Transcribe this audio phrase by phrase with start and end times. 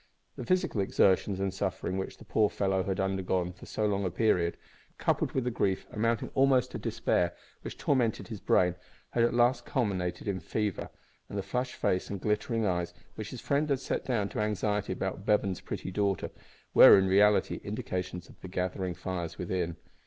[0.35, 4.09] The physical exertions and sufferings which the poor fellow had undergone for so long a
[4.09, 4.57] period,
[4.97, 8.73] coupled with the grief, amounting almost to despair, which tormented his brain,
[9.11, 10.89] had at last culminated in fever;
[11.29, 14.91] and the flushed face and glittering eyes, which his friend had set down to anxiety
[14.91, 16.31] about Bevan's pretty daughter,
[16.73, 19.77] were, in reality, indications of the gathering fires within.